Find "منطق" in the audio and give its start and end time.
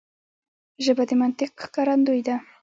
1.21-1.51